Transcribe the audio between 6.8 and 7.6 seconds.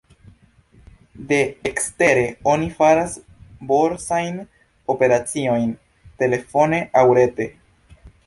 aŭ rete.